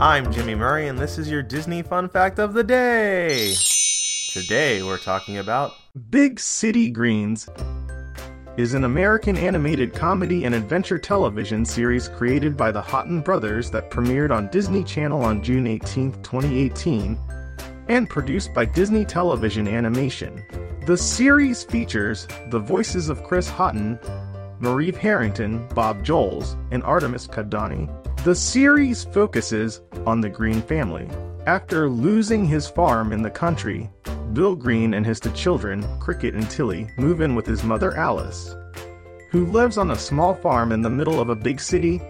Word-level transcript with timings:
I'm 0.00 0.32
Jimmy 0.32 0.54
Murray, 0.54 0.88
and 0.88 0.98
this 0.98 1.18
is 1.18 1.30
your 1.30 1.42
Disney 1.42 1.82
Fun 1.82 2.08
Fact 2.08 2.38
of 2.38 2.54
the 2.54 2.64
Day. 2.64 3.52
Today 4.30 4.82
we're 4.82 4.96
talking 4.96 5.36
about 5.36 5.74
Big 6.08 6.40
City 6.40 6.88
Greens 6.88 7.50
is 8.56 8.72
an 8.72 8.84
American 8.84 9.36
animated 9.36 9.92
comedy 9.92 10.44
and 10.46 10.54
adventure 10.54 10.96
television 10.96 11.66
series 11.66 12.08
created 12.08 12.56
by 12.56 12.72
the 12.72 12.80
Houghton 12.80 13.20
brothers 13.20 13.70
that 13.72 13.90
premiered 13.90 14.30
on 14.30 14.48
Disney 14.48 14.82
Channel 14.84 15.22
on 15.22 15.42
June 15.42 15.66
18, 15.66 16.12
2018, 16.22 17.18
and 17.88 18.08
produced 18.08 18.54
by 18.54 18.64
Disney 18.64 19.04
Television 19.04 19.68
Animation. 19.68 20.42
The 20.86 20.96
series 20.96 21.62
features 21.62 22.26
the 22.48 22.58
voices 22.58 23.10
of 23.10 23.22
Chris 23.22 23.50
Houghton, 23.50 23.98
Marieve 24.60 24.96
Herington, 24.96 25.68
Bob 25.74 26.02
Joles, 26.02 26.56
and 26.70 26.82
Artemis 26.84 27.26
Pebdani. 27.26 27.86
The 28.24 28.34
series 28.34 29.04
focuses 29.04 29.80
on 30.10 30.20
the 30.20 30.28
Green 30.28 30.60
family. 30.60 31.08
After 31.46 31.88
losing 31.88 32.44
his 32.44 32.68
farm 32.68 33.12
in 33.12 33.22
the 33.22 33.30
country, 33.30 33.88
Bill 34.32 34.54
Green 34.54 34.92
and 34.92 35.06
his 35.06 35.20
two 35.20 35.30
children, 35.30 35.86
Cricket 36.00 36.34
and 36.34 36.50
Tilly, 36.50 36.88
move 36.98 37.20
in 37.20 37.34
with 37.34 37.46
his 37.46 37.64
mother 37.64 37.96
Alice, 37.96 38.54
who 39.30 39.46
lives 39.46 39.78
on 39.78 39.92
a 39.92 39.96
small 39.96 40.34
farm 40.34 40.72
in 40.72 40.82
the 40.82 40.90
middle 40.90 41.20
of 41.20 41.30
a 41.30 41.36
big 41.36 41.60
city, 41.60 42.02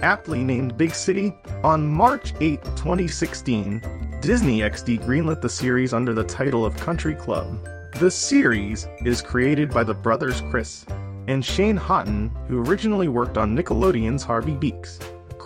aptly 0.00 0.42
named 0.42 0.76
Big 0.76 0.94
City. 0.94 1.32
On 1.62 1.86
March 1.86 2.34
8, 2.40 2.62
2016, 2.64 4.18
Disney 4.20 4.60
XD 4.60 5.04
greenlit 5.04 5.40
the 5.40 5.48
series 5.48 5.92
under 5.92 6.14
the 6.14 6.24
title 6.24 6.64
of 6.64 6.76
Country 6.76 7.14
Club. 7.14 7.62
The 7.98 8.10
series 8.10 8.88
is 9.04 9.22
created 9.22 9.70
by 9.70 9.84
the 9.84 9.94
brothers 9.94 10.40
Chris 10.50 10.84
and 11.28 11.44
Shane 11.44 11.76
Houghton, 11.76 12.30
who 12.48 12.64
originally 12.64 13.08
worked 13.08 13.38
on 13.38 13.56
Nickelodeon's 13.56 14.24
Harvey 14.24 14.56
Beaks. 14.56 14.98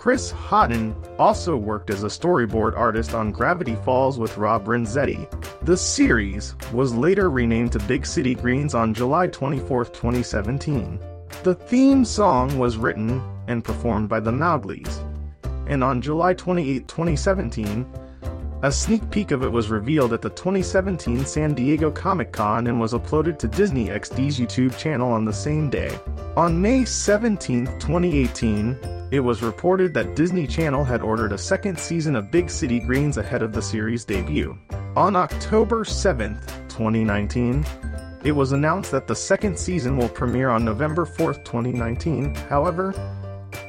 Chris 0.07 0.31
Houghton 0.31 0.95
also 1.19 1.57
worked 1.57 1.89
as 1.89 2.03
a 2.03 2.07
storyboard 2.07 2.77
artist 2.77 3.13
on 3.13 3.29
Gravity 3.29 3.75
Falls 3.75 4.17
with 4.17 4.37
Rob 4.37 4.65
Renzetti. 4.65 5.27
The 5.65 5.75
series 5.75 6.55
was 6.71 6.95
later 6.95 7.29
renamed 7.29 7.73
to 7.73 7.79
Big 7.79 8.05
City 8.05 8.33
Greens 8.33 8.73
on 8.73 8.93
July 8.93 9.27
24, 9.27 9.83
2017. 9.83 10.97
The 11.43 11.55
theme 11.55 12.05
song 12.05 12.57
was 12.57 12.77
written 12.77 13.21
and 13.47 13.65
performed 13.65 14.07
by 14.07 14.21
the 14.21 14.31
Mowgli's. 14.31 15.03
And 15.67 15.83
on 15.83 16.01
July 16.01 16.33
28, 16.35 16.87
2017, 16.87 17.85
a 18.63 18.71
sneak 18.71 19.11
peek 19.11 19.31
of 19.31 19.43
it 19.43 19.51
was 19.51 19.69
revealed 19.69 20.13
at 20.13 20.21
the 20.21 20.29
2017 20.29 21.25
San 21.25 21.53
Diego 21.53 21.91
Comic 21.91 22.31
Con 22.31 22.67
and 22.67 22.79
was 22.79 22.93
uploaded 22.93 23.37
to 23.39 23.49
Disney 23.49 23.87
XD's 23.89 24.39
YouTube 24.39 24.77
channel 24.77 25.11
on 25.11 25.25
the 25.25 25.33
same 25.33 25.69
day. 25.69 25.99
On 26.37 26.61
May 26.61 26.85
17, 26.85 27.65
2018, 27.65 28.96
it 29.09 29.19
was 29.19 29.41
reported 29.41 29.93
that 29.93 30.15
Disney 30.15 30.45
Channel 30.45 30.83
had 30.83 31.01
ordered 31.01 31.31
a 31.31 31.37
second 31.37 31.79
season 31.79 32.15
of 32.15 32.31
Big 32.31 32.49
City 32.49 32.79
Greens 32.79 33.17
ahead 33.17 33.41
of 33.41 33.53
the 33.53 33.61
series' 33.61 34.03
debut. 34.03 34.57
On 34.95 35.15
October 35.15 35.85
7, 35.85 36.39
2019, 36.67 37.65
it 38.23 38.31
was 38.31 38.51
announced 38.51 38.91
that 38.91 39.07
the 39.07 39.15
second 39.15 39.57
season 39.57 39.95
will 39.95 40.09
premiere 40.09 40.49
on 40.49 40.65
November 40.65 41.05
4, 41.05 41.35
2019. 41.35 42.35
However, 42.49 42.93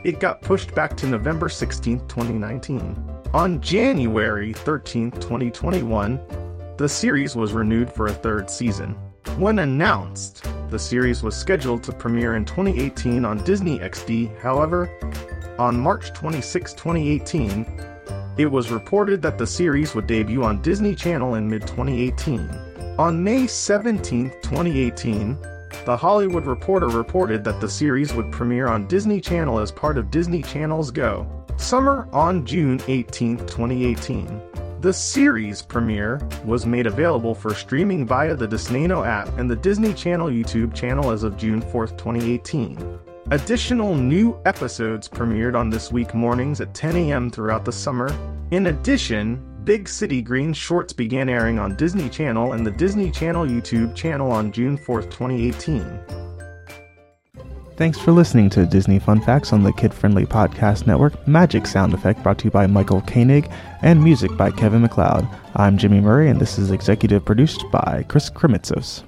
it 0.03 0.19
got 0.19 0.43
pushed 0.43 0.75
back 0.75 0.97
to 0.97 1.07
November 1.07 1.49
16, 1.49 2.01
2019. 2.09 2.97
On 3.33 3.61
January 3.61 4.53
13, 4.53 5.13
2021, 5.13 6.21
the 6.79 6.89
series 6.89 7.37
was 7.37 7.53
renewed 7.53 7.93
for 7.93 8.07
a 8.07 8.13
third 8.13 8.51
season. 8.51 8.97
When 9.37 9.61
announced, 9.61 10.49
the 10.71 10.79
series 10.79 11.23
was 11.23 11.37
scheduled 11.37 11.83
to 11.85 11.93
premiere 11.93 12.35
in 12.35 12.45
2018 12.45 13.25
on 13.25 13.45
Disney 13.45 13.79
XD. 13.79 14.37
However, 14.41 14.91
on 15.59 15.79
March 15.79 16.13
26, 16.13 16.73
2018, 16.75 17.67
it 18.37 18.47
was 18.47 18.71
reported 18.71 19.21
that 19.23 19.39
the 19.39 19.47
series 19.47 19.95
would 19.95 20.07
debut 20.07 20.45
on 20.45 20.63
Disney 20.63 20.95
Channel 20.95 21.35
in 21.35 21.49
mid 21.49 21.63
2018. 21.63 22.49
On 22.99 23.23
May 23.23 23.47
17, 23.47 24.31
2018, 24.43 25.39
the 25.85 25.97
Hollywood 25.97 26.47
Reporter 26.47 26.89
reported 26.89 27.43
that 27.45 27.61
the 27.61 27.69
series 27.69 28.15
would 28.15 28.31
premiere 28.31 28.69
on 28.69 28.87
Disney 28.87 29.21
Channel 29.21 29.59
as 29.59 29.73
part 29.73 29.99
of 29.99 30.11
Disney 30.11 30.43
Channel's 30.43 30.91
Go! 30.91 31.27
Summer 31.57 32.09
on 32.13 32.47
June 32.47 32.81
18, 32.87 33.39
2018. 33.39 34.41
The 34.81 34.93
series 34.93 35.61
premiere 35.61 36.21
was 36.45 36.65
made 36.65 36.87
available 36.87 37.35
for 37.35 37.53
streaming 37.53 38.07
via 38.07 38.37
the 38.37 38.47
DisneyNOW 38.47 39.05
app 39.05 39.37
and 39.37 39.51
the 39.51 39.57
Disney 39.57 39.93
Channel 39.93 40.29
YouTube 40.29 40.73
channel 40.73 41.11
as 41.11 41.25
of 41.25 41.37
June 41.37 41.61
4, 41.61 41.89
2018. 41.89 43.01
Additional 43.31 43.95
new 43.95 44.41
episodes 44.47 45.07
premiered 45.07 45.55
on 45.55 45.69
This 45.69 45.93
Week 45.93 46.15
mornings 46.15 46.63
at 46.63 46.73
10 46.73 46.97
a.m. 46.97 47.31
throughout 47.31 47.63
the 47.63 47.71
summer. 47.71 48.09
In 48.53 48.69
addition, 48.69 49.45
Big 49.65 49.87
City 49.87 50.23
Green 50.23 50.55
shorts 50.55 50.95
began 50.95 51.29
airing 51.29 51.59
on 51.59 51.77
Disney 51.77 52.09
Channel 52.09 52.55
and 52.55 52.67
the 52.67 52.71
Disney 52.71 53.11
Channel 53.11 53.45
YouTube 53.45 53.95
channel 53.95 54.33
on 54.33 54.51
June 54.51 54.79
4, 54.79 55.03
2018. 55.03 56.01
Thanks 57.77 57.99
for 57.99 58.13
listening 58.13 58.49
to 58.49 58.65
Disney 58.65 58.99
Fun 58.99 59.21
Facts 59.21 59.53
on 59.53 59.63
the 59.63 59.75
Kid 59.75 59.93
Friendly 59.93 60.25
Podcast 60.25 60.87
Network. 60.87 61.29
Magic 61.29 61.67
sound 61.67 61.93
effect 61.93 62.23
brought 62.23 62.39
to 62.39 62.47
you 62.47 62.51
by 62.51 62.67
Michael 62.67 63.03
Koenig 63.03 63.51
and 63.83 64.03
music 64.03 64.35
by 64.39 64.51
Kevin 64.51 64.81
MacLeod. 64.81 65.29
I'm 65.55 65.77
Jimmy 65.77 66.01
Murray, 66.01 66.31
and 66.31 66.41
this 66.41 66.59
is 66.59 66.71
executive 66.71 67.27
produced 67.27 67.63
by 67.71 68.07
Chris 68.09 68.31
Kremitzos. 68.31 69.03